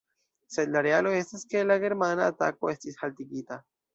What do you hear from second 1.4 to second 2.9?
ke la germana atako